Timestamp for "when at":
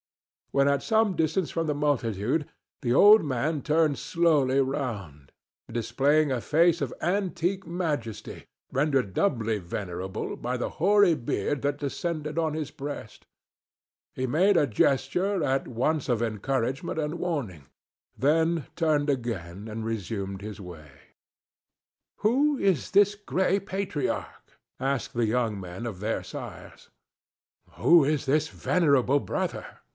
0.51-0.83